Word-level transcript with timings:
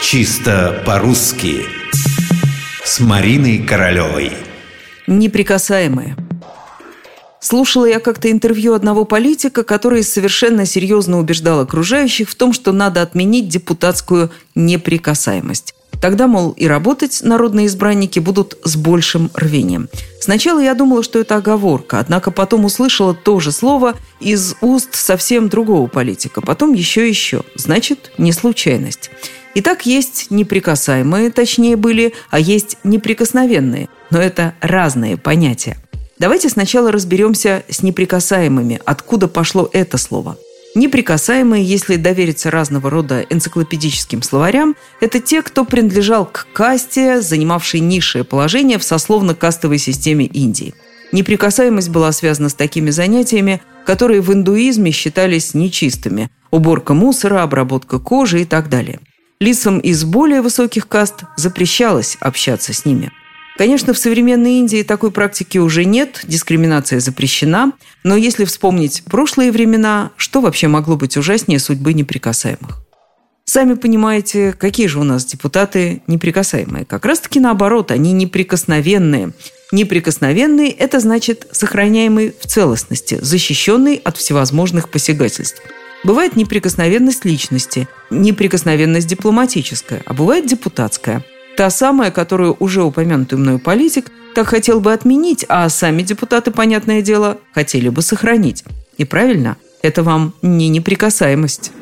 Чисто 0.00 0.82
по-русски 0.86 1.66
С 2.84 3.00
Мариной 3.00 3.58
Королевой 3.58 4.32
Неприкасаемые 5.08 6.16
Слушала 7.40 7.84
я 7.84 7.98
как-то 7.98 8.30
интервью 8.30 8.74
одного 8.74 9.04
политика, 9.04 9.64
который 9.64 10.04
совершенно 10.04 10.66
серьезно 10.66 11.18
убеждал 11.18 11.60
окружающих 11.60 12.30
в 12.30 12.36
том, 12.36 12.52
что 12.52 12.72
надо 12.72 13.02
отменить 13.02 13.48
депутатскую 13.48 14.30
неприкасаемость. 14.54 15.74
Тогда, 16.00 16.28
мол, 16.28 16.52
и 16.52 16.66
работать 16.66 17.20
народные 17.22 17.66
избранники 17.66 18.20
будут 18.20 18.56
с 18.62 18.76
большим 18.76 19.30
рвением. 19.34 19.88
Сначала 20.20 20.60
я 20.60 20.74
думала, 20.74 21.02
что 21.02 21.18
это 21.18 21.36
оговорка, 21.36 21.98
однако 21.98 22.30
потом 22.30 22.64
услышала 22.64 23.14
то 23.14 23.40
же 23.40 23.50
слово 23.50 23.94
из 24.20 24.54
уст 24.60 24.94
совсем 24.94 25.48
другого 25.48 25.88
политика, 25.88 26.40
потом 26.40 26.72
еще 26.72 27.06
и 27.06 27.10
еще. 27.10 27.42
Значит, 27.56 28.12
не 28.16 28.32
случайность. 28.32 29.10
Итак, 29.54 29.86
есть 29.86 30.30
неприкасаемые, 30.30 31.30
точнее 31.30 31.76
были, 31.76 32.14
а 32.30 32.38
есть 32.38 32.76
неприкосновенные. 32.84 33.88
Но 34.10 34.20
это 34.20 34.54
разные 34.60 35.16
понятия. 35.16 35.76
Давайте 36.18 36.48
сначала 36.48 36.90
разберемся 36.92 37.62
с 37.68 37.82
неприкасаемыми, 37.82 38.80
откуда 38.84 39.28
пошло 39.28 39.68
это 39.72 39.98
слово– 39.98 40.36
Неприкасаемые, 40.74 41.64
если 41.64 41.96
довериться 41.96 42.50
разного 42.50 42.90
рода 42.90 43.22
энциклопедическим 43.30 44.22
словарям, 44.22 44.76
это 45.00 45.18
те, 45.18 45.42
кто 45.42 45.64
принадлежал 45.64 46.26
к 46.26 46.46
касте, 46.52 47.20
занимавшей 47.20 47.80
низшее 47.80 48.22
положение 48.22 48.78
в 48.78 48.84
сословно-кастовой 48.84 49.78
системе 49.78 50.26
Индии. 50.26 50.74
Неприкасаемость 51.10 51.88
была 51.88 52.12
связана 52.12 52.48
с 52.50 52.54
такими 52.54 52.90
занятиями, 52.90 53.62
которые 53.86 54.20
в 54.20 54.32
индуизме 54.32 54.90
считались 54.90 55.54
нечистыми– 55.54 56.30
уборка 56.50 56.94
мусора, 56.94 57.42
обработка 57.42 57.98
кожи 57.98 58.42
и 58.42 58.44
так 58.44 58.68
далее. 58.68 59.00
Лицам 59.40 59.78
из 59.78 60.04
более 60.04 60.42
высоких 60.42 60.88
каст 60.88 61.24
запрещалось 61.36 62.16
общаться 62.20 62.72
с 62.72 62.84
ними– 62.84 63.12
Конечно, 63.58 63.92
в 63.92 63.98
современной 63.98 64.60
Индии 64.60 64.84
такой 64.84 65.10
практики 65.10 65.58
уже 65.58 65.84
нет, 65.84 66.20
дискриминация 66.22 67.00
запрещена, 67.00 67.72
но 68.04 68.14
если 68.14 68.44
вспомнить 68.44 69.02
прошлые 69.04 69.50
времена, 69.50 70.12
что 70.16 70.40
вообще 70.40 70.68
могло 70.68 70.96
быть 70.96 71.16
ужаснее 71.16 71.58
судьбы 71.58 71.92
неприкасаемых? 71.92 72.84
Сами 73.44 73.74
понимаете, 73.74 74.52
какие 74.52 74.86
же 74.86 75.00
у 75.00 75.02
нас 75.02 75.24
депутаты 75.24 76.02
неприкасаемые. 76.06 76.84
Как 76.84 77.04
раз-таки 77.04 77.40
наоборот, 77.40 77.90
они 77.90 78.12
неприкосновенные. 78.12 79.32
Неприкосновенный– 79.72 80.68
это 80.78 81.00
значит 81.00 81.48
сохраняемый 81.50 82.32
в 82.38 82.46
целостности, 82.46 83.18
защищенный 83.20 83.96
от 83.96 84.16
всевозможных 84.16 84.88
посягательств. 84.88 85.60
Бывает 86.04 86.36
неприкосновенность 86.36 87.24
личности, 87.24 87.88
неприкосновенность 88.10 89.08
дипломатическая, 89.08 90.02
а 90.06 90.14
бывает 90.14 90.46
депутатская– 90.46 91.24
Та 91.58 91.70
самая, 91.70 92.12
которую 92.12 92.56
уже 92.60 92.84
упомянутый 92.84 93.36
мною 93.36 93.58
политик 93.58 94.12
так 94.32 94.46
хотел 94.46 94.78
бы 94.78 94.92
отменить, 94.92 95.44
а 95.48 95.68
сами 95.68 96.02
депутаты, 96.02 96.52
понятное 96.52 97.02
дело, 97.02 97.38
хотели 97.52 97.88
бы 97.88 98.00
сохранить. 98.00 98.62
И 98.96 99.04
правильно, 99.04 99.56
это 99.82 100.04
вам 100.04 100.34
не 100.40 100.68
неприкасаемость. 100.68 101.72